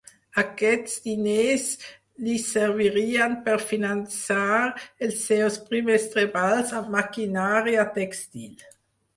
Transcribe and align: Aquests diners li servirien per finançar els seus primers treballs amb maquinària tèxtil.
Aquests 0.41 0.93
diners 1.07 1.65
li 2.27 2.37
servirien 2.45 3.35
per 3.49 3.57
finançar 3.73 4.47
els 5.09 5.21
seus 5.29 5.61
primers 5.69 6.09
treballs 6.17 6.75
amb 6.81 6.93
maquinària 6.99 7.87
tèxtil. 8.01 8.69